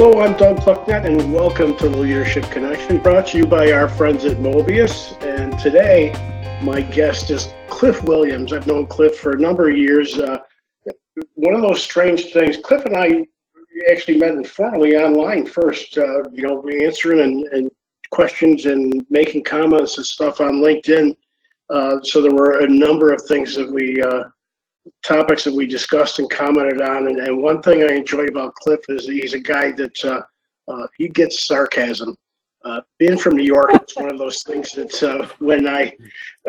[0.00, 3.88] Hello, I'm Doug Plucknett, and welcome to the Leadership Connection, brought to you by our
[3.88, 5.20] friends at Mobius.
[5.24, 6.12] And today,
[6.62, 8.52] my guest is Cliff Williams.
[8.52, 10.16] I've known Cliff for a number of years.
[10.16, 10.38] Uh,
[11.34, 13.26] one of those strange things, Cliff and I
[13.90, 17.70] actually met informally online first, uh, you know, answering and, and,
[18.12, 21.16] questions and making comments and stuff on LinkedIn.
[21.70, 24.22] Uh, so there were a number of things that we uh,
[25.02, 27.08] topics that we discussed and commented on.
[27.08, 30.22] And, and one thing I enjoy about Cliff is he's a guy that uh,
[30.68, 32.16] uh, he gets sarcasm.
[32.64, 35.92] Uh, being from New York, it's one of those things that uh, when I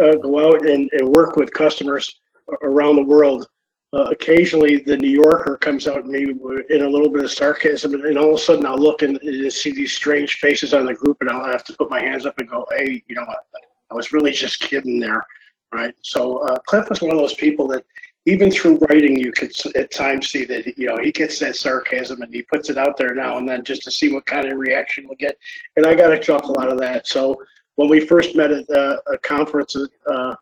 [0.01, 2.19] uh, go out and, and work with customers
[2.63, 3.47] around the world,
[3.93, 6.23] uh, occasionally the New Yorker comes out in me
[6.69, 9.51] in a little bit of sarcasm, and, all of a sudden I'll look and, and,
[9.51, 12.37] see these strange faces on the group, and I'll have to put my hands up
[12.37, 13.45] and go, "Hey, you know what?
[13.89, 15.25] I was really just kidding there."
[15.71, 15.93] Right.
[16.01, 17.83] So uh, Cliff was one of those people that
[18.25, 22.21] even through writing, you could at times see that you know he gets that sarcasm
[22.21, 24.57] and he puts it out there now and then just to see what kind of
[24.57, 25.37] reaction we'll get.
[25.77, 27.07] And I got a chuckle out of that.
[27.07, 27.41] So
[27.75, 29.75] when we first met at uh, a conference,
[30.07, 30.35] uh,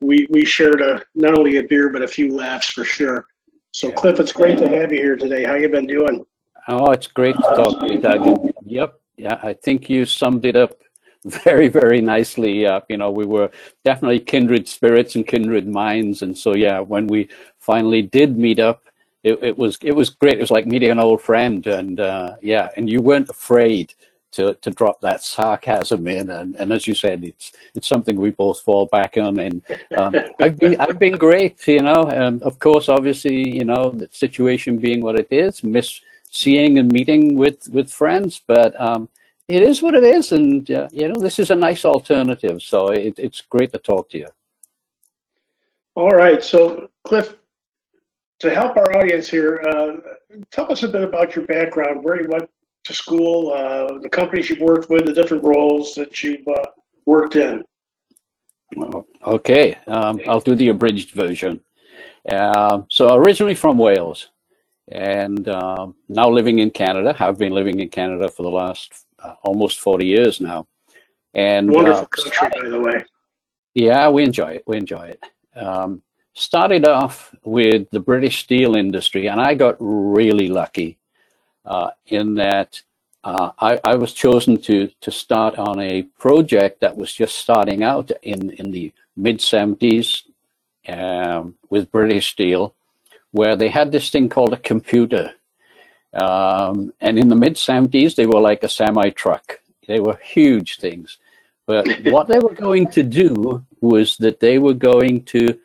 [0.00, 3.26] we we shared a not only a beer but a few laughs for sure.
[3.72, 5.44] So Cliff, it's great to have you here today.
[5.44, 6.24] How you been doing?
[6.68, 8.52] Oh, it's great to talk to you, Doug.
[8.64, 10.78] Yep, yeah, I think you summed it up
[11.26, 12.66] very, very nicely.
[12.66, 13.50] Uh, you know, we were
[13.84, 16.22] definitely kindred spirits and kindred minds.
[16.22, 18.82] And so, yeah, when we finally did meet up,
[19.24, 20.34] it, it was it was great.
[20.34, 23.92] It was like meeting an old friend, and uh, yeah, and you weren't afraid
[24.32, 26.30] to to drop that sarcasm in.
[26.30, 29.40] And, and as you said, it's it's something we both fall back on.
[29.40, 29.62] And
[29.96, 31.66] um, I've been I've been great.
[31.66, 36.00] You know, and of course, obviously, you know, the situation being what it is, miss
[36.30, 39.08] seeing and meeting with with friends, but um,
[39.48, 42.62] it is what it is, and uh, you know this is a nice alternative.
[42.62, 44.28] So it, it's great to talk to you.
[45.94, 47.36] All right, so Cliff,
[48.40, 49.96] to help our audience here, uh,
[50.50, 52.50] tell us a bit about your background, where you went
[52.84, 56.66] to school, uh, the companies you've worked with, the different roles that you've uh,
[57.06, 57.64] worked in.
[59.24, 61.60] Okay, um, I'll do the abridged version.
[62.28, 64.28] Uh, so originally from Wales,
[64.88, 67.16] and uh, now living in Canada.
[67.18, 69.05] I've been living in Canada for the last
[69.42, 70.66] almost 40 years now.
[71.34, 73.04] And wonderful uh, country, by the way.
[73.74, 74.64] Yeah, we enjoy it.
[74.66, 75.24] We enjoy it.
[75.54, 80.98] Um, started off with the British steel industry, and I got really lucky
[81.64, 82.80] uh, in that
[83.24, 87.82] uh, I, I, was chosen to to start on a project that was just starting
[87.82, 90.22] out in in the mid 70s
[90.88, 92.74] um, with British Steel,
[93.32, 95.32] where they had this thing called a computer
[96.12, 99.60] um, and in the mid 70s, they were like a semi truck.
[99.86, 101.18] They were huge things.
[101.66, 105.58] But what they were going to do was that they were going to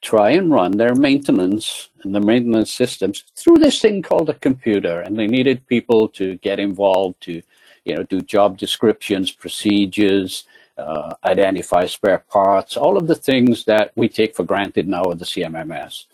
[0.00, 5.00] try and run their maintenance and the maintenance systems through this thing called a computer.
[5.00, 7.42] And they needed people to get involved to,
[7.84, 10.44] you know, do job descriptions, procedures,
[10.76, 15.18] uh, identify spare parts, all of the things that we take for granted now with
[15.18, 16.04] the CMMS.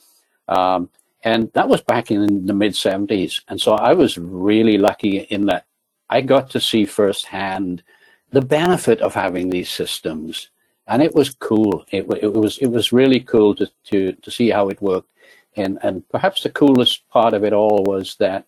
[0.48, 0.90] Um,
[1.22, 3.42] and that was back in the mid 70s.
[3.48, 5.66] And so I was really lucky in that
[6.08, 7.82] I got to see firsthand
[8.30, 10.48] the benefit of having these systems.
[10.86, 11.84] And it was cool.
[11.90, 15.08] It, it was it was really cool to, to, to see how it worked.
[15.56, 18.46] And, and perhaps the coolest part of it all was that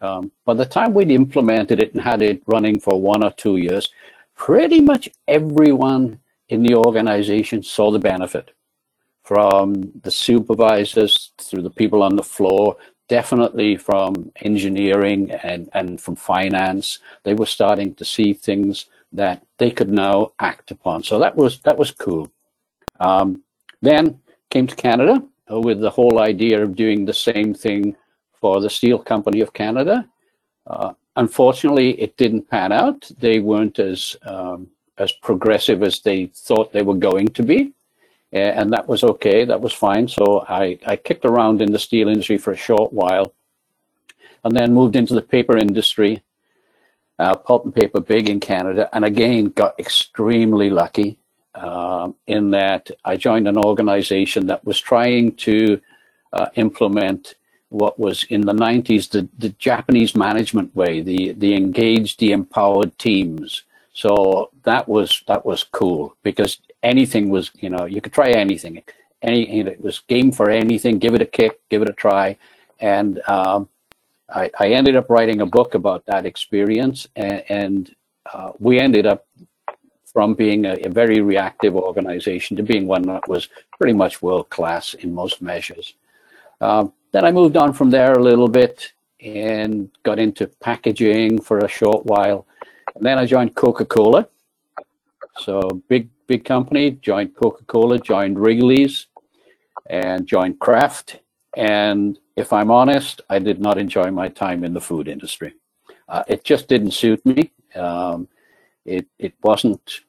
[0.00, 3.56] um, by the time we'd implemented it and had it running for one or two
[3.56, 3.90] years,
[4.34, 8.52] pretty much everyone in the organization saw the benefit
[9.24, 12.76] from the supervisors through the people on the floor,
[13.08, 16.98] definitely from engineering and, and from finance.
[17.24, 21.02] They were starting to see things that they could now act upon.
[21.02, 22.30] So that was that was cool.
[23.00, 23.42] Um,
[23.80, 24.20] then
[24.50, 27.96] came to Canada with the whole idea of doing the same thing
[28.40, 30.06] for the Steel Company of Canada.
[30.66, 33.10] Uh, unfortunately, it didn't pan out.
[33.18, 34.68] They weren't as um,
[34.98, 37.73] as progressive as they thought they were going to be
[38.38, 39.44] and that was okay.
[39.44, 40.08] That was fine.
[40.08, 43.32] So I, I kicked around in the steel industry for a short while,
[44.42, 46.22] and then moved into the paper industry,
[47.18, 51.18] uh, pulp and paper big in Canada, and again got extremely lucky
[51.54, 55.80] uh, in that I joined an organization that was trying to
[56.32, 57.36] uh, implement
[57.68, 62.98] what was in the 90s the, the Japanese management way, the the engaged, the empowered
[62.98, 63.62] teams.
[63.92, 68.82] So that was that was cool because anything was, you know, you could try anything.
[69.22, 70.98] Any, it was game for anything.
[70.98, 72.36] Give it a kick, give it a try,
[72.78, 73.68] and um,
[74.28, 77.96] I, I, ended up writing a book about that experience, and, and
[78.32, 79.26] uh, we ended up
[80.12, 83.48] from being a, a, very reactive organization to being one that was
[83.78, 85.94] pretty much world class in most measures.
[86.60, 91.58] Um, then I moved on from there a little bit and got into packaging for
[91.58, 92.46] a short while.
[92.94, 94.28] And then I joined Coca Cola.
[95.38, 99.06] So, big, big company, joined Coca Cola, joined Wrigley's,
[99.88, 101.20] and joined Kraft.
[101.56, 105.54] And if I'm honest, I did not enjoy my time in the food industry.
[106.08, 107.52] Uh, it just didn't suit me.
[107.74, 108.28] Um,
[108.84, 110.00] it, it wasn't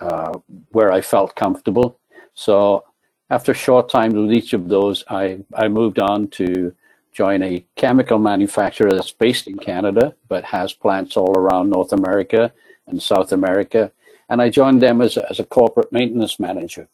[0.00, 0.38] uh,
[0.70, 1.98] where I felt comfortable.
[2.34, 2.84] So
[3.30, 6.74] after a short time with each of those, I, I moved on to
[7.12, 12.52] join a chemical manufacturer that's based in Canada, but has plants all around North America
[12.86, 13.92] and South America.
[14.32, 16.88] And I joined them as, as a corporate maintenance manager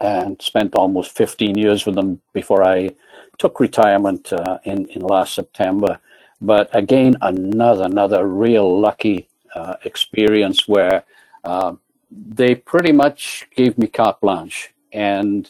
[0.00, 2.90] and spent almost 15 years with them before I
[3.38, 6.00] took retirement uh, in, in last September.
[6.40, 11.04] But again, another, another real lucky uh, experience where
[11.44, 11.74] uh,
[12.10, 15.48] they pretty much gave me carte blanche and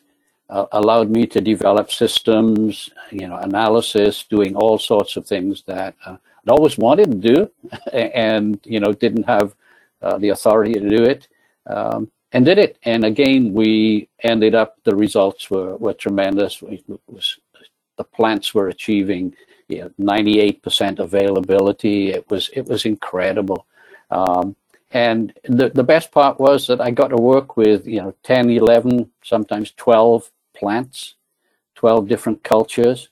[0.50, 5.94] uh, allowed me to develop systems, you know, analysis, doing all sorts of things that
[6.04, 7.50] uh, I'd always wanted to do,
[7.94, 9.54] and you know, didn't have
[10.02, 11.28] uh, the authority to do it,
[11.66, 12.78] um, and did it.
[12.84, 14.76] And again, we ended up.
[14.84, 16.62] The results were were tremendous.
[16.62, 17.38] Was
[17.96, 19.34] the plants were achieving
[19.68, 22.10] you know, 98% availability.
[22.10, 23.66] It was it was incredible.
[24.10, 24.56] Um,
[24.92, 28.50] and the, the best part was that I got to work with, you know, 10,
[28.50, 31.14] 11, sometimes 12 plants,
[31.76, 33.08] 12 different cultures.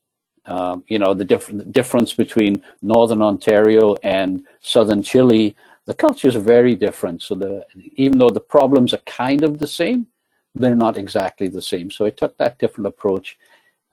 [0.46, 5.54] Um, you know, the, diff- the difference between Northern Ontario and Southern Chile,
[5.88, 7.22] the culture is very different.
[7.22, 7.64] So the,
[7.94, 10.06] even though the problems are kind of the same,
[10.54, 11.90] they're not exactly the same.
[11.90, 13.38] So I took that different approach.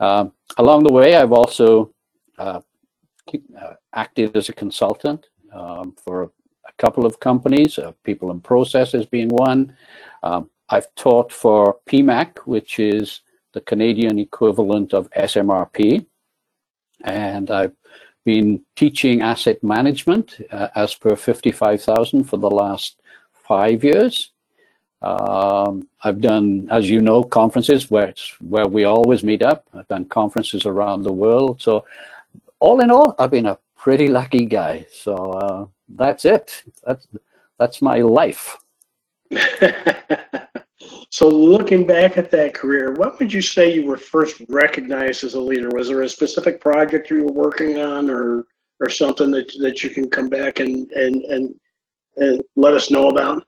[0.02, 1.94] Um, along the way, I've also
[2.38, 2.60] uh,
[3.34, 9.06] uh, acted as a consultant um, for a couple of companies, uh, People and Processes
[9.06, 9.74] being one.
[10.22, 13.22] Um, I've taught for PMAC, which is
[13.54, 16.06] the Canadian equivalent of SMRP.
[17.06, 17.76] And I've
[18.25, 23.00] been teaching asset management uh, as per 55,000 for the last
[23.48, 24.31] five years.
[25.01, 29.68] Um, I've done, as you know, conferences where where we always meet up.
[29.74, 31.62] I've done conferences around the world.
[31.62, 31.86] So,
[32.60, 34.88] all in all, I've been a pretty lucky guy.
[34.92, 36.63] So uh, that's it.
[36.83, 37.07] That's
[37.60, 38.57] that's my life.
[41.16, 45.36] So looking back at that career, what would you say you were first recognized as
[45.36, 45.70] a leader?
[45.70, 48.48] Was there a specific project you were working on or
[48.82, 51.56] or something that that you can come back and and and,
[52.18, 53.48] and let us know about?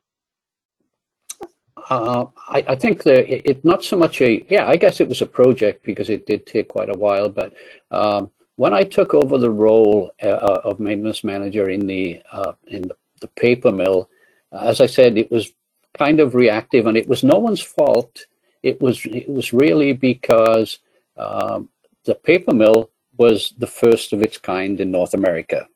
[1.89, 5.09] Uh, I, I, think that it, it, not so much a yeah I guess it
[5.09, 7.53] was a project because it did take quite a while but
[7.91, 12.83] um, when I took over the role uh, of maintenance manager in the uh, in
[12.83, 14.09] the, the paper mill
[14.53, 15.51] as I said it was
[15.97, 18.25] kind of reactive, and it was no one's fault.
[18.63, 20.79] It was it was really because
[21.17, 21.69] um,
[22.05, 25.67] the paper mill was the first of its kind in North America.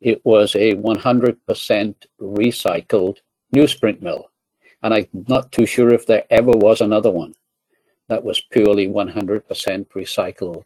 [0.00, 3.18] It was a 100% recycled
[3.54, 4.30] newsprint mill,
[4.82, 7.34] and I'm not too sure if there ever was another one
[8.08, 9.42] that was purely 100%
[9.94, 10.64] recycled.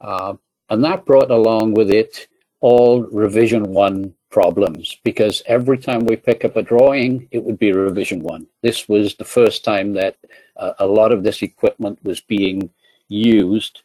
[0.00, 0.34] Uh,
[0.70, 2.26] and that brought along with it
[2.60, 7.72] all revision one problems because every time we pick up a drawing, it would be
[7.72, 8.46] revision one.
[8.62, 10.16] This was the first time that
[10.56, 12.70] uh, a lot of this equipment was being
[13.08, 13.82] used,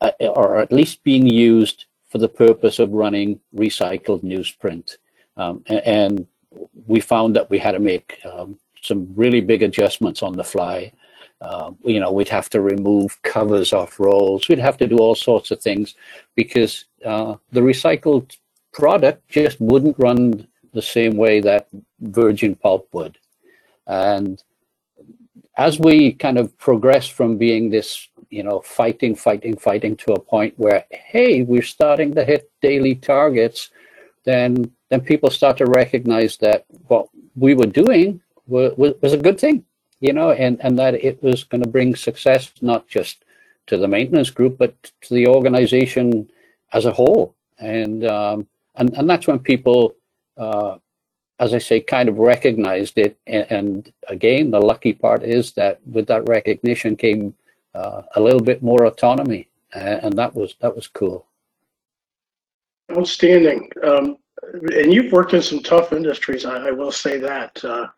[0.00, 4.96] uh, or at least being used for the purpose of running recycled newsprint.
[5.36, 6.26] Um, and, and,
[6.86, 10.92] we found that we had to make um, some really big adjustments on the fly.
[11.40, 14.48] Uh, you know, we'd have to remove covers off rolls.
[14.48, 15.94] We'd have to do all sorts of things
[16.34, 18.36] because uh, the recycled
[18.72, 21.68] product just wouldn't run the same way that
[22.00, 23.18] virgin pulp would.
[23.86, 24.42] And
[25.56, 30.20] as we kind of progress from being this, you know, fighting, fighting, fighting to a
[30.20, 33.70] point where, hey, we're starting to hit daily targets,
[34.24, 39.40] then then people start to recognize that what we were doing was, was a good
[39.40, 39.64] thing,
[40.00, 43.24] you know, and, and that it was going to bring success not just
[43.68, 46.28] to the maintenance group, but to the organization
[46.74, 47.34] as a whole.
[47.58, 49.94] And um, and and that's when people,
[50.36, 50.76] uh,
[51.38, 53.18] as I say, kind of recognized it.
[53.26, 57.34] And, and, again, the lucky part is that with that recognition came
[57.74, 61.26] uh, a little bit more autonomy, and that was that was cool.
[62.96, 63.70] Outstanding.
[63.82, 64.16] Um,
[64.52, 66.44] and you've worked in some tough industries.
[66.44, 67.64] I, I will say that.
[67.64, 67.88] Uh,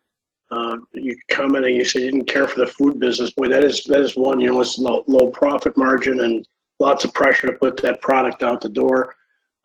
[0.51, 3.31] uh, you commented, you said you didn't care for the food business.
[3.31, 4.41] Boy, that is that is one.
[4.41, 6.47] You know, it's low, low profit margin and
[6.79, 9.17] lots of pressure to put that product out the door.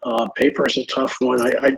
[0.03, 1.41] Uh, paper is a tough one.
[1.41, 1.77] I, I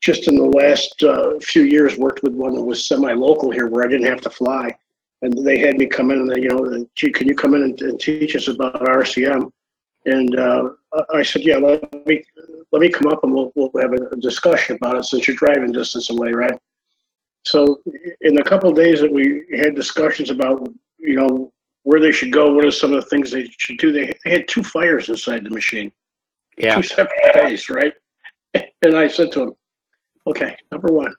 [0.00, 3.84] just in the last uh, few years worked with one that was semi-local here where
[3.84, 4.76] I didn't have to fly.
[5.22, 7.62] And they had me come in and they, you know, gee, can you come in
[7.62, 9.50] and, and teach us about RCM?
[10.06, 10.70] And uh,
[11.12, 12.22] I said, yeah, let me,
[12.70, 15.72] let me come up and we'll, we'll have a discussion about it since you're driving
[15.72, 16.58] distance away, right?
[17.44, 17.80] So
[18.20, 22.32] in a couple of days that we had discussions about, you know, where they should
[22.32, 25.08] go, what are some of the things they should do, they, they had two fires
[25.08, 25.90] inside the machine,
[26.58, 26.76] Yeah.
[26.76, 27.94] two separate days, right?
[28.82, 29.52] And I said to him,
[30.26, 31.12] okay, number one,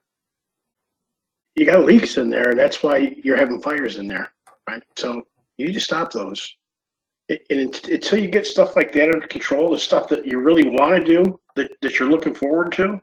[1.55, 4.31] you got leaks in there, and that's why you're having fires in there,
[4.67, 4.81] right?
[4.97, 5.23] So
[5.57, 6.55] you need to stop those.
[7.29, 10.95] And until you get stuff like that under control, the stuff that you really want
[10.95, 12.99] to do, that, that you're looking forward to,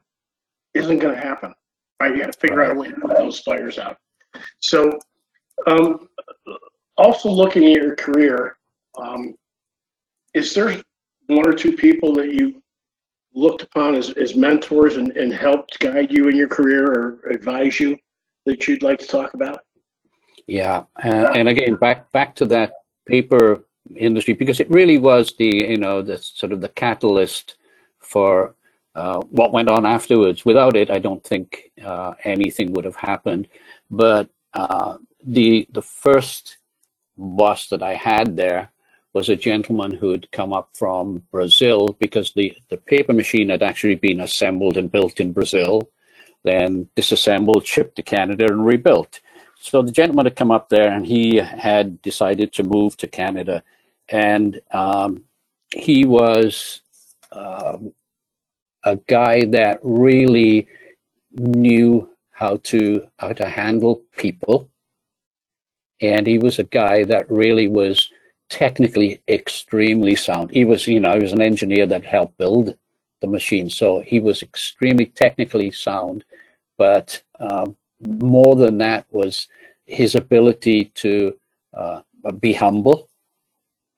[0.73, 1.53] isn't going to happen.
[1.99, 2.13] Right?
[2.13, 3.97] You got to figure out a way to put those fires out.
[4.59, 4.99] So,
[5.67, 6.09] um,
[6.97, 8.57] also looking at your career,
[8.97, 9.35] um,
[10.33, 10.81] is there
[11.27, 12.61] one or two people that you
[13.33, 17.79] looked upon as, as mentors and, and helped guide you in your career or advise
[17.79, 17.97] you
[18.45, 19.59] that you'd like to talk about?
[20.47, 22.71] Yeah, uh, and again, back back to that
[23.05, 23.65] paper
[23.95, 27.57] industry because it really was the you know the sort of the catalyst
[27.99, 28.55] for
[28.95, 30.45] uh, what went on afterwards.
[30.45, 33.49] Without it, I don't think uh, anything would have happened.
[33.91, 36.57] But uh, the the first
[37.17, 38.71] boss that I had there
[39.17, 43.63] was a gentleman who had come up from Brazil because the the paper machine had
[43.63, 45.89] actually been assembled and built in Brazil,
[46.43, 49.19] then disassembled, shipped to Canada, and rebuilt.
[49.59, 53.63] So the gentleman had come up there and he had decided to move to Canada.
[54.09, 55.23] And um,
[55.73, 56.81] he was
[57.31, 57.93] um,
[58.83, 60.67] a guy that really
[61.31, 62.07] knew
[62.41, 64.69] how to how to handle people.
[66.01, 68.11] And he was a guy that really was
[68.49, 70.51] technically extremely sound.
[70.51, 72.77] He was, you know, he was an engineer that helped build
[73.21, 73.69] the machine.
[73.69, 76.23] So he was extremely technically sound,
[76.77, 79.47] but um, more than that was
[79.85, 81.37] his ability to
[81.73, 82.01] uh,
[82.39, 83.09] be humble,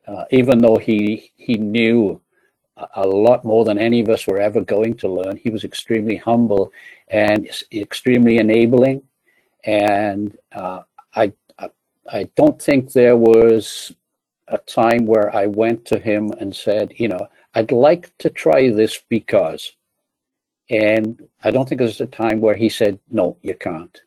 [0.08, 2.22] uh, even though he he knew
[2.96, 5.36] a, lot more than any of us were ever going to learn.
[5.36, 6.72] He was extremely humble
[7.10, 9.03] and extremely enabling,
[9.65, 11.34] and uh, I
[12.12, 13.94] I don't think there was
[14.50, 18.70] a time where I went to him and said, you know, I'd like to try
[18.70, 19.72] this because.
[20.70, 24.01] And I don't think there's a time where he said, no, you can't.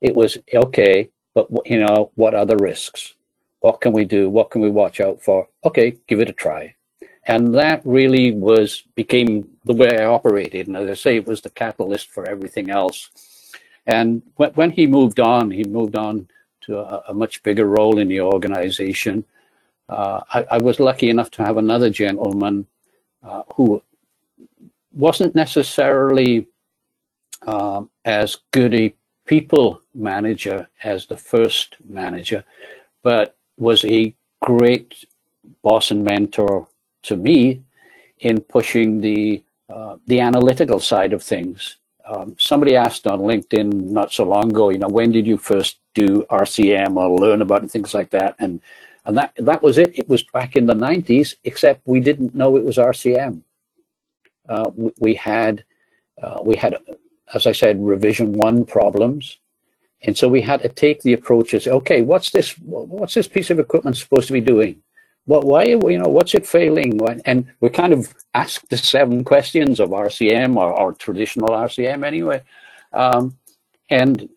[0.00, 3.14] It was okay, but you know, what are the risks?
[3.60, 4.28] What can we do?
[4.28, 5.48] What can we watch out for?
[5.64, 6.74] Okay, give it a try.
[7.26, 10.66] And that really was became the way I operated.
[10.66, 13.10] And as I say, it was the catalyst for everything else.
[13.86, 16.28] And when, when he moved on, he moved on
[16.62, 19.24] to a, a much bigger role in the organization.
[19.90, 22.66] Uh, I, I was lucky enough to have another gentleman
[23.24, 23.82] uh, who
[24.92, 26.46] wasn't necessarily
[27.46, 28.94] um, as good a
[29.26, 32.44] people manager as the first manager,
[33.02, 35.04] but was a great
[35.62, 36.68] boss and mentor
[37.02, 37.62] to me
[38.20, 41.76] in pushing the uh, the analytical side of things.
[42.04, 45.78] Um, somebody asked on LinkedIn not so long ago, you know, when did you first
[45.94, 48.60] do RCM or learn about things like that, and
[49.10, 49.98] and that that was it.
[49.98, 53.42] It was back in the '90s, except we didn't know it was RCM.
[54.48, 55.64] Uh, we, had
[56.22, 56.76] uh, we had,
[57.34, 59.38] as I said, revision one problems,
[60.02, 62.52] and so we had to take the approach as, okay, what's this?
[62.60, 64.80] What's this piece of equipment supposed to be doing?
[65.24, 65.44] What?
[65.44, 65.64] Why?
[65.64, 67.00] You know, what's it failing?
[67.24, 72.42] And we kind of asked the seven questions of RCM or, or traditional RCM anyway.
[72.92, 73.36] Um,
[73.88, 74.28] and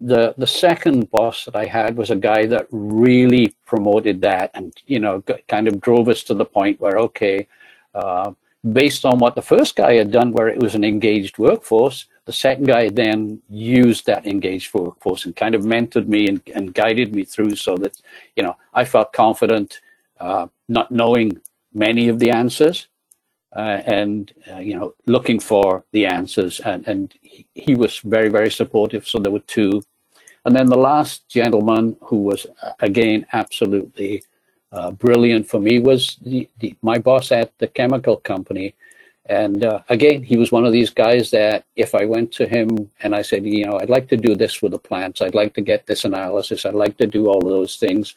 [0.00, 4.72] the the second boss that I had was a guy that really promoted that, and
[4.86, 7.46] you know, kind of drove us to the point where okay,
[7.94, 8.32] uh,
[8.72, 12.32] based on what the first guy had done, where it was an engaged workforce, the
[12.32, 17.14] second guy then used that engaged workforce and kind of mentored me and, and guided
[17.14, 18.00] me through, so that
[18.36, 19.80] you know I felt confident,
[20.18, 21.38] uh, not knowing
[21.74, 22.88] many of the answers,
[23.54, 26.58] uh, and uh, you know looking for the answers.
[26.60, 29.06] And and he, he was very very supportive.
[29.06, 29.82] So there were two
[30.44, 34.22] and then the last gentleman who was uh, again absolutely
[34.72, 38.74] uh, brilliant for me was the, the, my boss at the chemical company.
[39.26, 42.90] And uh, again he was one of these guys that if i went to him
[43.02, 45.20] and i said you know i'd like to do this with the plants.
[45.20, 46.64] I'd like to get this analysis.
[46.64, 48.16] I'd like to do all of those things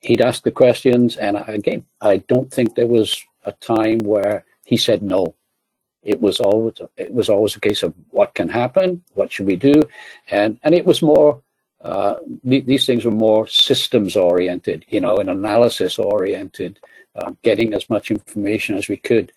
[0.00, 1.16] he'd ask the questions.
[1.16, 5.34] And again i don't think there was a time where he said no.
[6.02, 9.56] It was always it was always a case of what can happen what should we
[9.56, 9.82] do?
[10.30, 11.42] And and it was more
[11.82, 12.16] uh,
[12.48, 16.78] th- these things were more systems oriented you know and analysis oriented
[17.16, 19.32] uh, getting as much information as we could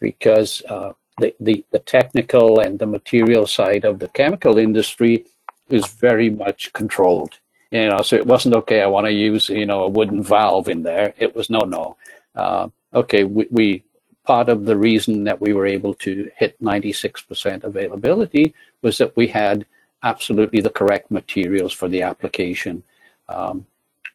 [0.00, 5.24] because uh, the, the the technical and the material side of the chemical industry
[5.68, 7.38] is very much controlled
[7.70, 10.68] you know so it wasn't okay i want to use you know a wooden valve
[10.68, 11.14] in there.
[11.18, 11.96] It was no no
[12.34, 13.84] uh, okay we, we
[14.24, 19.26] part of the reason that we were able to hit 96% availability was that we
[19.26, 19.66] had
[20.02, 22.82] absolutely the correct materials for the application.
[23.28, 23.66] Um,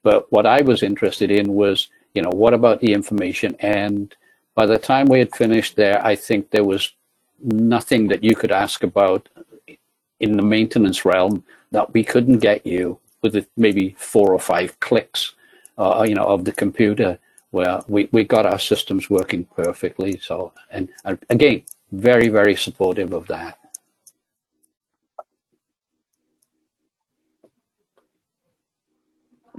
[0.03, 3.55] but what I was interested in was, you know, what about the information?
[3.59, 4.13] And
[4.55, 6.93] by the time we had finished there, I think there was
[7.41, 9.29] nothing that you could ask about
[10.19, 15.33] in the maintenance realm that we couldn't get you with maybe four or five clicks,
[15.77, 17.19] uh, you know, of the computer
[17.51, 20.19] where we, we got our systems working perfectly.
[20.19, 23.57] So, and, and again, very, very supportive of that.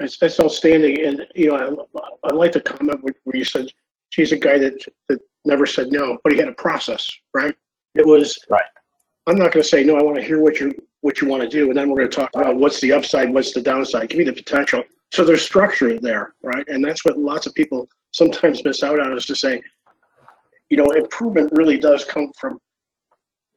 [0.01, 1.05] It's, it's outstanding.
[1.05, 1.87] And, you know,
[2.25, 3.69] I, I like the comment where you said
[4.11, 7.55] she's a guy that, that never said no, but he had a process, right?
[7.95, 8.63] It was, right.
[9.27, 11.43] I'm not going to say, no, I want to hear what you, what you want
[11.43, 11.69] to do.
[11.69, 14.09] And then we're going to talk about what's the upside, what's the downside.
[14.09, 14.85] Give me the potential.
[15.13, 16.67] So there's structure there, right?
[16.69, 19.63] And that's what lots of people sometimes miss out on is to say,
[20.71, 22.61] you know, improvement really does come from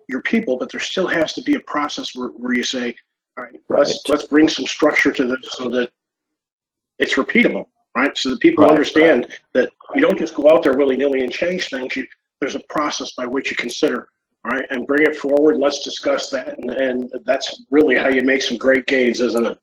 [0.07, 2.95] your people, but there still has to be a process where, where you say,
[3.37, 5.89] all right, right, let's let's bring some structure to this so that
[7.01, 7.65] it's repeatable,
[7.95, 8.17] right?
[8.17, 9.39] So that people right, understand right.
[9.53, 11.95] that you don't just go out there willy nilly and change things.
[11.95, 12.07] You,
[12.39, 14.07] there's a process by which you consider,
[14.45, 15.57] all right, and bring it forward.
[15.57, 19.57] Let's discuss that, and, and that's really how you make some great gains, isn't it?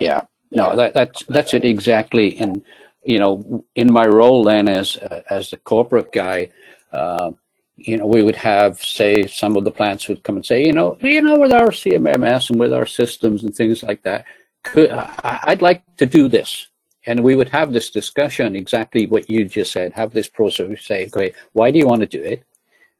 [0.00, 2.38] Yeah, no, that, that's that's it exactly.
[2.38, 2.62] And
[3.04, 6.50] you know, in my role then as uh, as the corporate guy,
[6.92, 7.32] uh,
[7.76, 10.72] you know, we would have say some of the plants would come and say, you
[10.72, 14.24] know, you know, with our CMMS and with our systems and things like that,
[14.62, 16.68] could I'd like to do this.
[17.06, 21.06] And we would have this discussion, exactly what you just said, have this process, say,
[21.06, 22.44] okay, why do you want to do it?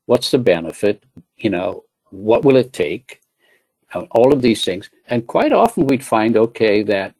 [0.06, 1.04] What's the benefit?
[1.36, 3.20] You know, what will it take?
[3.92, 4.88] Uh, all of these things.
[5.08, 7.14] And quite often we'd find, okay, that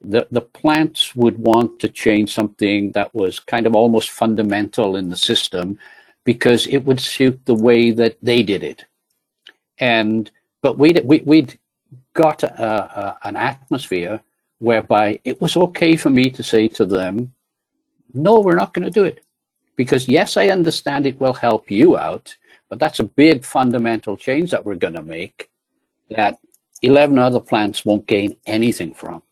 [0.00, 5.10] the, the plants would want to change something that was kind of almost fundamental in
[5.10, 5.78] the system
[6.24, 8.84] because it would suit the way that they did it.
[9.78, 10.30] And,
[10.62, 11.58] but we'd, we, would we would
[12.14, 14.20] got a, a, an atmosphere
[14.58, 17.32] whereby it was okay for me to say to them,
[18.14, 19.24] no, we're not going to do it.
[19.76, 22.34] Because yes, I understand it will help you out,
[22.68, 25.50] but that's a big fundamental change that we're going to make
[26.10, 26.38] that
[26.82, 29.22] 11 other plants won't gain anything from.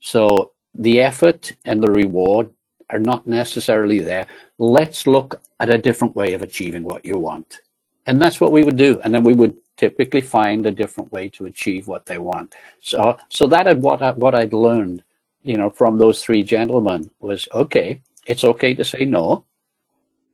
[0.00, 2.50] So the effort and the reward
[2.90, 4.26] are not necessarily there.
[4.58, 7.60] Let's look at a different way of achieving what you want.
[8.06, 9.00] And that's what we would do.
[9.02, 12.54] And then we would typically find a different way to achieve what they want.
[12.80, 15.02] So, so that what I, what I'd learned,
[15.42, 18.00] you know, from those three gentlemen was okay.
[18.26, 19.44] It's okay to say no,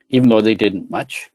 [0.08, 1.30] even though they didn't much,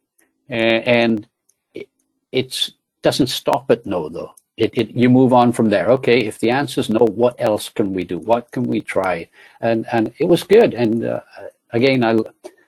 [0.49, 1.27] and
[1.73, 1.87] it
[2.31, 2.71] it's,
[3.03, 4.33] doesn't stop at no though.
[4.57, 5.87] It, it you move on from there.
[5.91, 8.17] Okay, if the answer is no, what else can we do?
[8.17, 9.29] What can we try?
[9.61, 10.73] And and it was good.
[10.73, 11.21] And uh,
[11.71, 12.17] again, I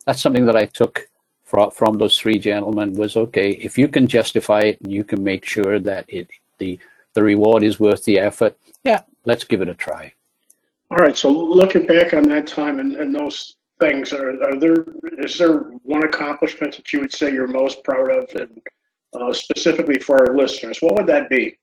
[0.06, 1.10] that's something that I took
[1.50, 5.24] from, from those three gentlemen was okay, if you can justify it and you can
[5.24, 6.80] make sure that it the
[7.16, 10.14] the reward is worth the effort, yeah, let's give it a try.
[10.92, 11.18] All right.
[11.18, 14.86] So looking back on that time and, and those things, are, are there
[15.18, 15.58] is there
[15.96, 18.62] one accomplishment that you would say you're most proud of, and
[19.20, 20.78] uh, specifically for our listeners?
[20.82, 21.58] What would that be?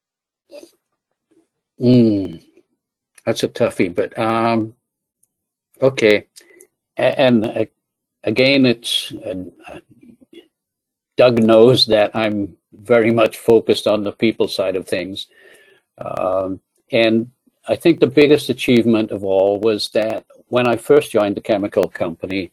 [1.81, 2.42] Mm,
[3.25, 4.75] that's a toughie, but um,
[5.81, 6.27] okay.
[6.96, 7.64] And, and uh,
[8.27, 9.81] again, it's uh,
[11.17, 15.29] Doug knows that I'm very much focused on the people side of things.
[15.99, 16.61] Um,
[16.93, 17.31] and
[17.69, 21.89] I think the biggest achievement of all was that when I first joined the chemical
[21.89, 22.53] company,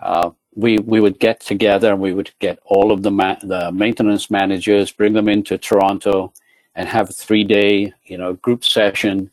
[0.00, 3.72] uh, we we would get together and we would get all of the ma- the
[3.72, 6.32] maintenance managers, bring them into Toronto,
[6.74, 9.30] and have a three day you know group session.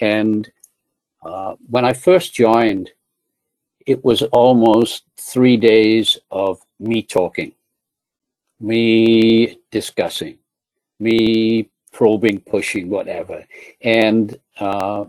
[0.00, 0.50] And
[1.22, 2.90] uh, when I first joined,
[3.88, 7.52] it was almost three days of me talking,
[8.60, 10.36] me discussing,
[11.00, 13.42] me probing, pushing, whatever.
[13.80, 15.06] And uh,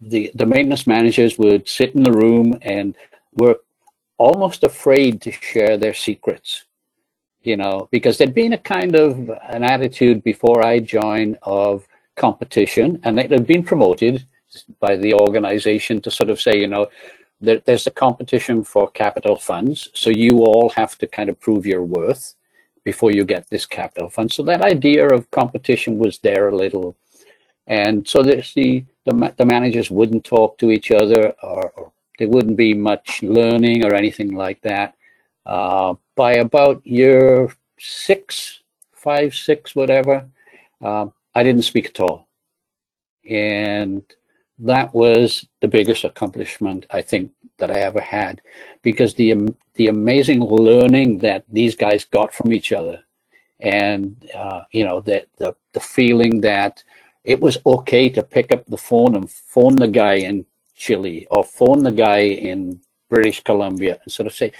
[0.00, 2.94] the, the maintenance managers would sit in the room and
[3.34, 3.58] were
[4.16, 6.66] almost afraid to share their secrets,
[7.42, 13.00] you know, because there'd been a kind of an attitude before I joined of competition,
[13.02, 14.24] and had been promoted
[14.78, 16.88] by the organization to sort of say, you know,
[17.40, 19.88] there, there's a competition for capital funds.
[19.94, 22.34] So you all have to kind of prove your worth
[22.84, 24.32] before you get this capital fund.
[24.32, 26.96] So that idea of competition was there a little.
[27.66, 32.28] And so there's the, the, the managers wouldn't talk to each other or, or, there
[32.28, 34.94] wouldn't be much learning or anything like that.
[35.46, 38.60] Uh, by about year six,
[38.92, 40.28] five, six, whatever,
[40.82, 42.28] uh, I didn't speak at all.
[43.26, 44.02] And
[44.60, 48.40] that was the biggest accomplishment I think that I ever had
[48.82, 53.02] because the am- the amazing learning that these guys got from each other,
[53.60, 56.82] and uh, you know that the the feeling that
[57.24, 61.44] it was okay to pick up the phone and phone the guy in Chile or
[61.44, 64.52] phone the guy in British Columbia and sort of say,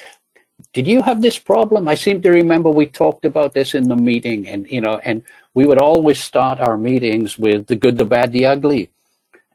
[0.72, 1.88] did you have this problem?
[1.88, 5.22] I seem to remember we talked about this in the meeting and, you know, and
[5.54, 8.90] we would always start our meetings with the good, the bad, the ugly.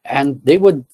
[0.05, 0.85] And they would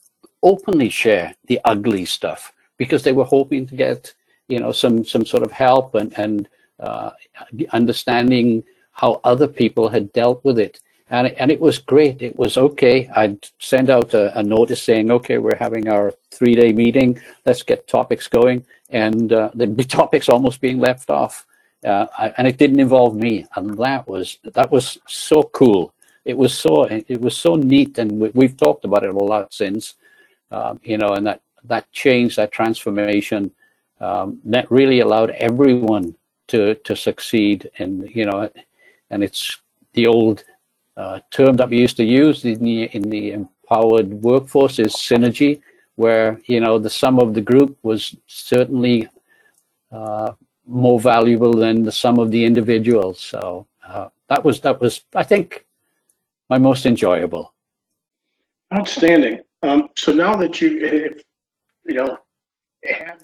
[0.43, 4.13] openly share the ugly stuff because they were hoping to get,
[4.47, 7.11] you know, some, some sort of help and, and uh,
[7.71, 10.79] understanding how other people had dealt with it
[11.11, 12.21] and and it was great.
[12.21, 13.07] It was okay.
[13.09, 17.21] I'd send out a, a notice saying, "Okay, we're having our three day meeting.
[17.45, 21.45] Let's get topics going." And uh, there'd be topics almost being left off,
[21.85, 25.93] uh, I, and it didn't involve me, and that was that was so cool.
[26.25, 29.53] It was so it was so neat, and we, have talked about it a lot
[29.53, 29.95] since,
[30.51, 33.51] um, you know, and that that change, that transformation,
[33.99, 36.15] um, that really allowed everyone
[36.49, 38.49] to to succeed, and you know,
[39.09, 39.57] and it's
[39.93, 40.43] the old
[40.95, 45.61] uh, term that we used to use in the in the empowered workforce is synergy,
[45.95, 49.09] where you know the sum of the group was certainly
[49.91, 50.33] uh,
[50.65, 53.19] more valuable than the sum of the individuals.
[53.19, 55.65] So uh, that was that was I think
[56.51, 57.53] my most enjoyable.
[58.75, 59.39] Outstanding.
[59.63, 61.15] Um, so now that you
[61.85, 62.17] you know
[62.83, 63.21] have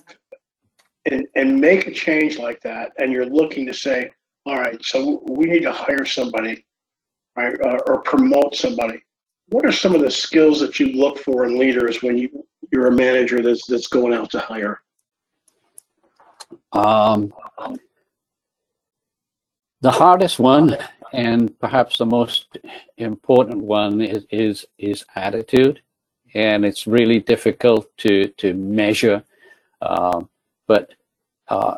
[1.05, 4.09] and and make a change like that, and you're looking to say,
[4.45, 6.65] all right, so we need to hire somebody
[7.35, 8.99] right, uh, or promote somebody.
[9.49, 12.87] What are some of the skills that you look for in leaders when you you're
[12.87, 14.79] a manager that's that's going out to hire?
[16.71, 17.33] Um,
[19.81, 20.77] the hardest one,
[21.13, 22.57] and perhaps the most
[22.97, 25.81] important one, is is, is attitude,
[26.33, 29.23] and it's really difficult to to measure.
[29.81, 30.21] Uh,
[30.67, 30.93] but
[31.49, 31.75] uh,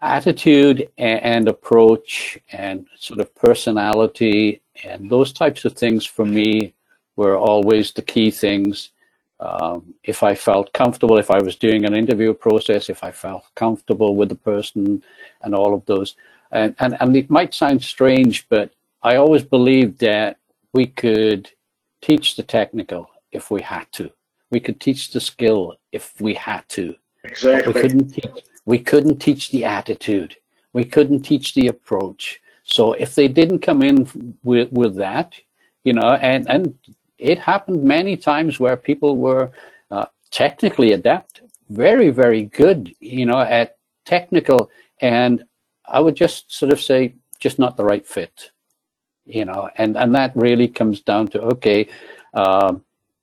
[0.00, 6.74] attitude and, and, approach and sort of personality and those types of things for me
[7.16, 8.90] were always the key things.
[9.38, 13.44] Um, if I felt comfortable, if I was doing an interview process, if I felt
[13.54, 15.02] comfortable with the person
[15.42, 16.16] and all of those.
[16.52, 20.36] And, and, and it might sound strange, but I always believed that
[20.72, 21.50] we could
[22.02, 24.10] teach the technical if we had to.
[24.50, 26.94] We could teach the skill if we had to.
[27.24, 27.72] Exactly.
[27.72, 30.36] We couldn't teach, we couldn't teach the attitude.
[30.72, 32.40] We couldn't teach the approach.
[32.64, 35.34] So if they didn't come in with, with that,
[35.84, 36.74] you know, and, and
[37.18, 39.50] it happened many times where people were
[39.90, 44.70] uh, technically adept, very, very good, you know, at technical.
[45.00, 45.44] And
[45.86, 48.50] I would just sort of say, just not the right fit,
[49.26, 51.88] you know, and, and that really comes down to, okay,
[52.34, 52.74] uh,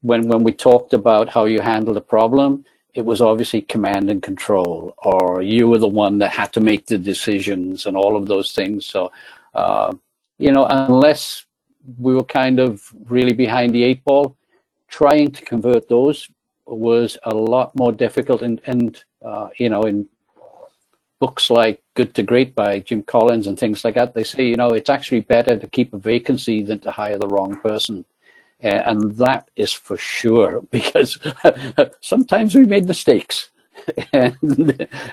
[0.02, 4.22] when, when we talked about how you handle the problem, it was obviously command and
[4.24, 8.28] control, or you were the one that had to make the decisions and all of
[8.28, 8.86] those things.
[8.86, 9.12] So,
[9.54, 9.94] uh,
[10.38, 11.46] you know, unless
[11.98, 14.36] we were kind of really behind the eight ball,
[14.88, 16.30] trying to convert those
[16.66, 18.42] was a lot more difficult.
[18.42, 20.08] And, and uh, you know, in
[21.20, 24.56] books like Good to Great by Jim Collins and things like that, they say, you
[24.56, 28.06] know, it's actually better to keep a vacancy than to hire the wrong person.
[28.62, 31.18] And that is for sure because
[32.02, 33.50] sometimes we made mistakes
[34.14, 34.36] and,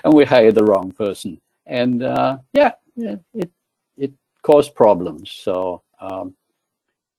[0.03, 1.41] and we hired the wrong person.
[1.65, 3.51] And uh, yeah, it,
[3.97, 5.31] it caused problems.
[5.31, 6.35] So um,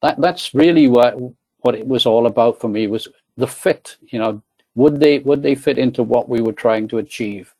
[0.03, 1.17] that that's really what
[1.61, 3.97] what it was all about for me was the fit.
[4.07, 4.43] You know,
[4.75, 7.55] would they would they fit into what we were trying to achieve?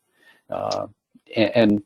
[0.49, 0.87] Uh,
[1.35, 1.83] and, and,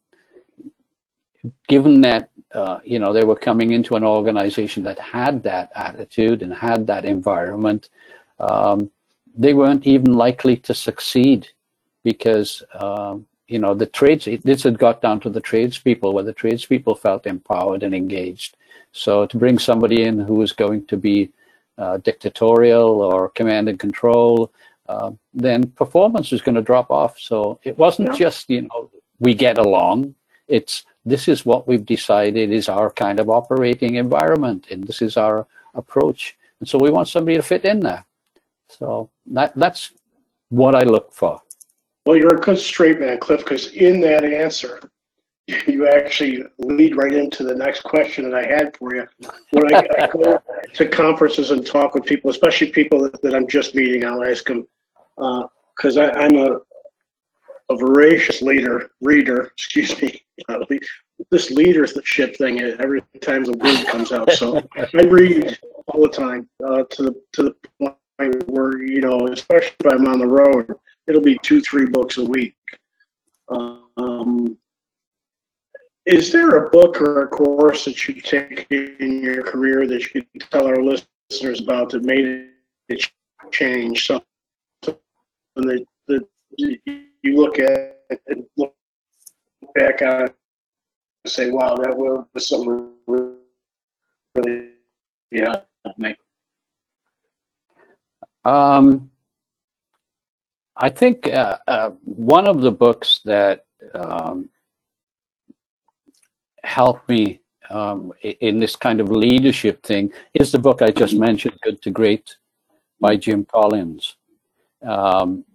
[1.68, 6.44] given that uh, you know, they were coming into an organization that had that attitude
[6.44, 7.90] and had that environment.
[8.40, 8.92] Um,
[9.36, 11.50] they weren't even likely to succeed
[12.04, 16.34] because, um, you know, the trades, this had got down to the tradespeople where the
[16.34, 18.56] tradespeople felt empowered and engaged.
[18.92, 21.32] So to bring somebody in who was going to be
[21.80, 24.52] uh, dictatorial or command and control,
[24.88, 27.18] uh, then performance was going to drop off.
[27.18, 28.16] So it wasn't yeah.
[28.18, 28.92] just, you know,
[29.24, 30.16] we get along.
[30.48, 35.18] It's this is what we've decided is our kind of operating environment and this is
[35.18, 36.38] our approach.
[36.60, 38.06] And so we want somebody to fit in there.
[38.70, 39.92] So that that's
[40.50, 41.42] what i look for.
[42.06, 44.92] Well you're a good straight man cliff because in that answer
[45.68, 49.06] you actually lead right into the next question that i had for you.
[49.52, 50.42] When i, I go
[50.74, 54.46] to conferences and talk with people especially people that, that i'm just meeting i'll ask
[54.46, 54.66] them
[55.76, 56.60] because uh, i'm a
[57.70, 60.22] a voracious leader, reader, excuse me,
[61.32, 64.32] this leadership thing every time the word comes out.
[64.32, 69.28] So I read all the time uh, to the to the point where you know,
[69.28, 70.74] especially if I'm on the road,
[71.08, 72.56] it'll be two, three books a week.
[73.50, 74.58] Um,
[76.06, 80.24] is there a book or a course that you take in your career that you
[80.24, 82.50] can tell our listeners about that made
[82.90, 83.10] it
[83.52, 84.06] change?
[84.06, 84.26] Something
[85.56, 86.28] that, that
[87.24, 88.76] you look at and look
[89.74, 90.32] back on and
[91.26, 92.90] say, wow, that was something
[94.36, 94.70] really,
[95.32, 95.62] yeah,
[95.98, 96.16] me.
[98.46, 99.10] Um,
[100.76, 104.50] I think uh, uh, one of the books that um,
[106.64, 111.58] helped me um, in this kind of leadership thing is the book I just mentioned,
[111.64, 112.36] Good to Great,
[113.00, 114.18] by Jim Collins.
[114.82, 115.46] Um,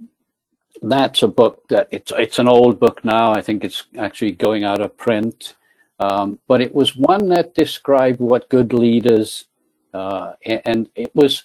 [0.83, 3.33] that's a book that it's it's an old book now.
[3.33, 5.57] I think it's actually going out of print,
[5.99, 9.47] um, but it was one that described what good leaders,
[9.95, 11.45] uh, and it was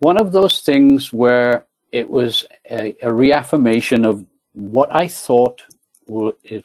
[0.00, 5.62] one of those things where it was a, a reaffirmation of what I thought,
[6.06, 6.62] you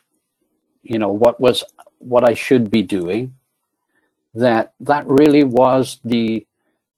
[0.99, 1.63] know, what was
[1.99, 3.35] what I should be doing.
[4.35, 6.45] That that really was the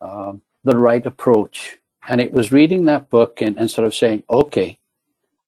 [0.02, 1.78] uh, the right approach,
[2.08, 4.80] and it was reading that book and, and sort of saying, okay,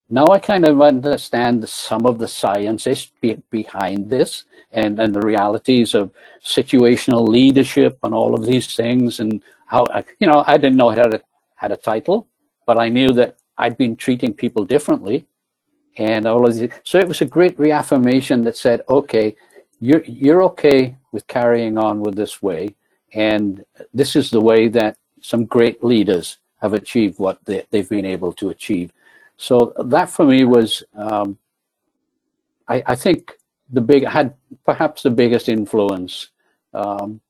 [0.10, 5.22] now I kind of understand some of the sciences be, behind this and, and the
[5.22, 6.12] realities of
[6.44, 9.86] situational leadership and all of these things and how
[10.20, 11.22] you know I didn't know how to
[11.56, 12.28] had a title
[12.68, 15.26] but I knew that I'd been treating people differently.
[15.98, 19.36] And all of these, so it was a great reaffirmation that said, okay,
[19.80, 22.76] you're, you're okay with carrying on with this way.
[23.14, 28.06] And this is the way that some great leaders have achieved what they, have been
[28.06, 28.92] able to achieve.
[29.38, 31.38] So that for me was, um,
[32.68, 33.34] I, I, think,
[33.70, 34.34] the big had
[34.66, 36.30] perhaps the biggest influence.
[36.74, 37.22] Um,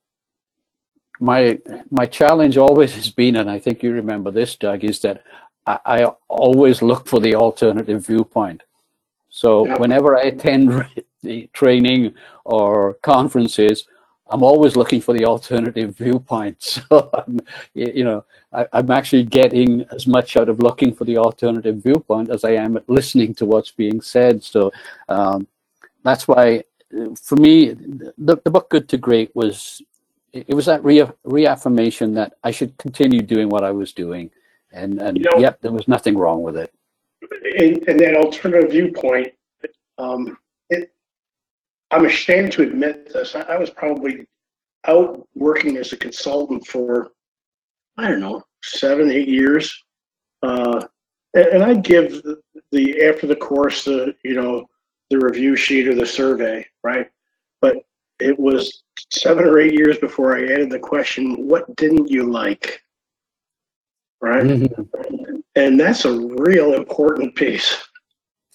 [1.20, 5.24] my my challenge always has been, and I think you remember this, Doug, is that
[5.66, 8.64] I, I always look for the alternative viewpoint.
[9.30, 9.78] So yeah.
[9.78, 10.86] whenever I attend
[11.24, 12.14] the training
[12.46, 13.86] or conferences,
[14.30, 16.58] I'm always looking for the alternative viewpoint.
[16.90, 17.40] So, I'm,
[17.74, 22.30] you know, I, am actually getting as much out of looking for the alternative viewpoint
[22.30, 24.44] as I am at listening to what's being said.
[24.44, 24.72] So
[25.10, 25.48] um,
[26.04, 26.64] that's why,
[27.22, 29.82] for me, the, the book Good to Great was
[30.34, 34.30] it was that re- reaffirmation that I should continue doing what I was doing,
[34.72, 36.74] and and you know, yep, there was nothing wrong with it.
[37.60, 39.34] And, and that alternative viewpoint,
[39.98, 40.38] um,
[40.70, 40.92] it,
[41.92, 43.36] I'm ashamed to admit this.
[43.36, 44.26] I, I was probably
[44.86, 47.12] out working as a consultant for
[47.98, 49.84] I don't know seven, eight years,
[50.44, 50.86] uh,
[51.34, 54.68] and, and I give the, the after the course the you know
[55.10, 57.10] the review sheet or the survey, right?
[57.62, 57.78] But
[58.20, 62.82] it was seven or eight years before I added the question, what didn't you like?
[64.22, 64.44] Right?
[64.44, 65.38] Mm-hmm.
[65.56, 67.76] And that's a real important piece.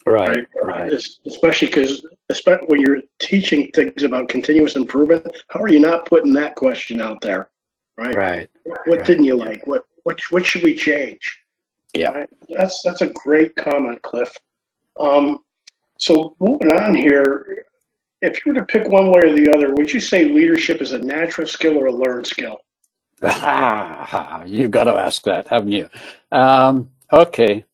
[0.06, 0.92] Right, right.
[0.92, 6.32] Especially because especially when you're teaching things about continuous improvement, how are you not putting
[6.34, 7.50] that question out there?
[7.96, 8.16] Right.
[8.16, 8.50] Right.
[8.64, 9.06] What right.
[9.06, 9.66] didn't you like?
[9.66, 11.38] What what what should we change?
[11.94, 12.10] Yeah.
[12.10, 12.30] Right?
[12.48, 14.34] That's that's a great comment, Cliff.
[14.98, 15.40] Um,
[15.98, 17.64] so moving on here,
[18.22, 20.92] if you were to pick one way or the other, would you say leadership is
[20.92, 22.58] a natural skill or a learned skill?
[23.22, 25.88] Ah, you've got to ask that, haven't you?
[26.32, 27.64] Um, okay.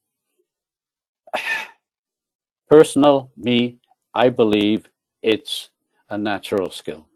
[2.68, 3.78] Personal, me,
[4.14, 4.88] I believe
[5.22, 5.70] it's
[6.10, 7.06] a natural skill.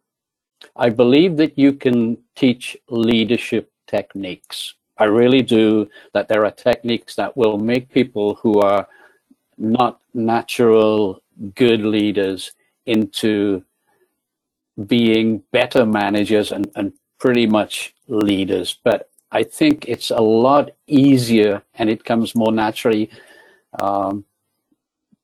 [0.76, 4.74] I believe that you can teach leadership techniques.
[4.96, 8.86] I really do, that there are techniques that will make people who are
[9.58, 11.22] not natural
[11.54, 12.52] good leaders
[12.86, 13.62] into
[14.86, 18.78] being better managers and, and pretty much leaders.
[18.82, 23.10] But I think it's a lot easier and it comes more naturally
[23.80, 24.24] um,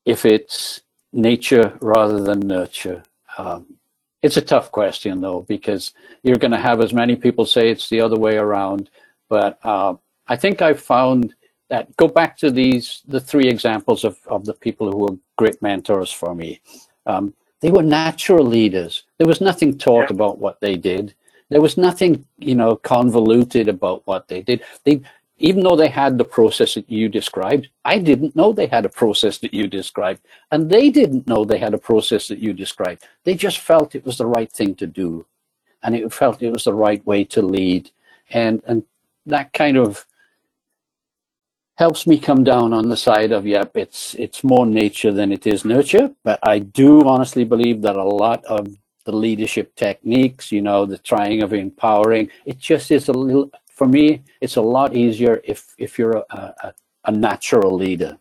[0.09, 0.81] if it's
[1.13, 3.03] nature rather than nurture.
[3.37, 3.77] Um,
[4.23, 5.93] it's a tough question though, because
[6.23, 8.89] you're going to have as many people say it's the other way around.
[9.29, 9.93] But uh,
[10.27, 11.35] I think I've found
[11.69, 15.61] that go back to these the three examples of, of the people who were great
[15.61, 16.59] mentors for me.
[17.05, 19.03] Um, they were natural leaders.
[19.19, 20.15] There was nothing taught yeah.
[20.15, 21.13] about what they did.
[21.49, 24.61] There was nothing, you know, convoluted about what they did.
[24.85, 25.01] They,
[25.39, 28.89] even though they had the process that you described, I didn't know they had a
[28.89, 30.21] process that you described,
[30.51, 33.05] and they didn't know they had a process that you described.
[33.23, 35.25] They just felt it was the right thing to do,
[35.83, 37.91] and it felt it was the right way to lead,
[38.29, 38.83] and and
[39.25, 40.05] that kind of
[41.77, 45.47] helps me come down on the side of yep it's it's more nature than it
[45.47, 46.11] is nurture.
[46.23, 48.67] But i do honestly believe that a lot of
[49.05, 53.49] the leadership techniques you know the trying of empowering it just is a little
[53.79, 56.23] for me it's a lot easier if if you're a,
[56.65, 56.73] a,
[57.05, 58.17] a natural leader.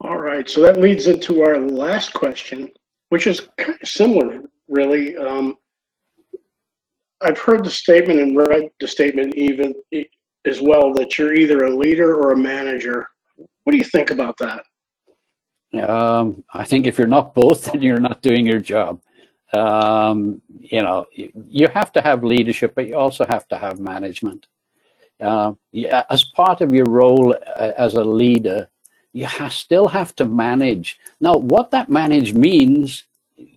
[0.00, 2.70] All right, so that leads into our last question,
[3.10, 5.16] which is kind of similar, really.
[5.16, 5.58] Um,
[7.20, 9.74] I've heard the statement and read the statement even
[10.52, 13.06] as well that you're either a leader or a manager.
[13.62, 14.60] What do you think about that?
[15.88, 19.00] Um, I think if you're not both, then you're not doing your job.
[19.52, 24.46] Um, you know, you, have to have leadership, but you also have to have management.
[25.20, 25.52] Uh,
[26.10, 28.68] as part of your role uh, as a leader,
[29.12, 30.98] you ha- still have to manage.
[31.20, 33.04] Now, what that manage means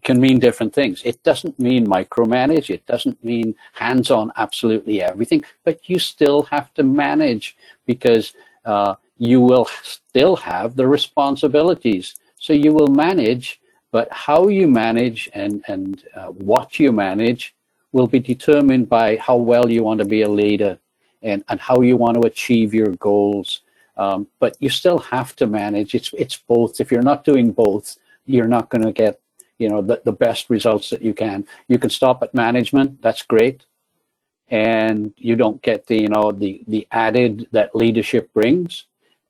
[0.03, 1.01] can mean different things.
[1.03, 2.69] It doesn't mean micromanage.
[2.69, 7.55] It doesn't mean hands on absolutely everything, but you still have to manage
[7.85, 8.33] because
[8.65, 12.15] uh, you will still have the responsibilities.
[12.37, 13.61] So you will manage,
[13.95, 17.55] but how you manage and, and uh, what you manage
[17.93, 20.77] will be determined by how well you want to be a leader
[21.21, 23.61] and, and how you want to achieve your goals.
[23.95, 25.95] Um, but you still have to manage.
[25.95, 26.81] It's, it's both.
[26.81, 29.21] If you're not doing both, you're not going to get
[29.59, 33.23] you know the, the best results that you can you can stop at management that's
[33.23, 33.63] great
[34.49, 38.83] and you don't get the you know the the added that leadership brings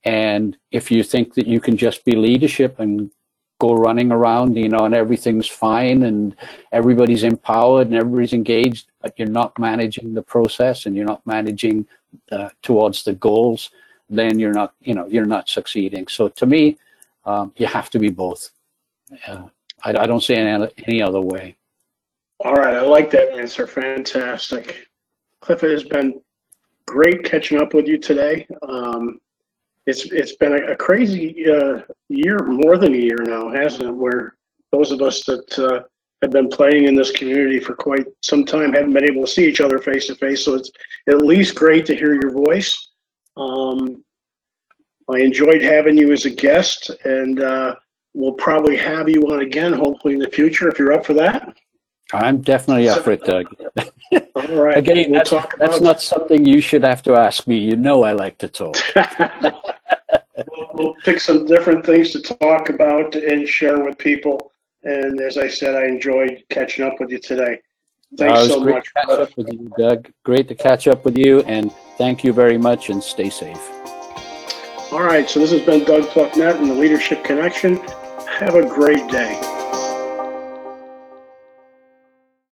[0.04, 3.12] and if you think that you can just be leadership and
[3.60, 6.36] go running around you know and everything's fine and
[6.72, 11.88] everybody's empowered and everybody's engaged but you're not managing the process and you're not managing
[12.32, 13.70] uh, towards the goals
[14.10, 16.78] then you're not you know you're not succeeding so to me
[17.26, 18.52] um, you have to be both
[19.28, 19.44] uh,
[19.84, 21.56] I, I don't see any, any other way.
[22.44, 23.68] All right, I like that answer.
[23.68, 24.88] Fantastic.
[25.40, 26.20] Cliff, it has been
[26.86, 28.48] great catching up with you today.
[28.68, 29.22] Um,
[29.86, 33.92] it's it's been a, a crazy uh, year, more than a year now, hasn't it?
[33.92, 34.36] Where
[34.72, 35.84] those of us that uh,
[36.22, 39.46] have been playing in this community for quite some time haven't been able to see
[39.46, 40.44] each other face to face.
[40.44, 40.72] So it's
[41.08, 42.92] at least great to hear your voice.
[43.38, 44.04] Um,
[45.10, 47.76] I enjoyed having you as a guest, and uh,
[48.14, 51.56] we'll probably have you on again, hopefully in the future, if you're up for that.
[52.14, 53.48] I'm definitely up for it, Doug.
[54.36, 54.78] All right.
[54.78, 57.58] Again, we'll that's, talk that's not something you should have to ask me.
[57.58, 58.78] You know I like to talk.
[60.36, 64.52] We'll- We'll pick some different things to talk about and share with people.
[64.84, 67.54] And as I said, I enjoyed catching up with you today.
[68.14, 68.86] Uh, Thanks was so great much.
[68.86, 70.12] to catch up with you, Doug.
[70.24, 73.58] Great to catch up with you, and thank you very much, and stay safe.
[74.92, 77.78] All right, so this has been Doug Plucknett and the Leadership Connection.
[78.28, 79.40] Have a great day.